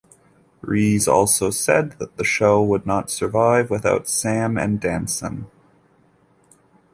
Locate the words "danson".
4.81-5.45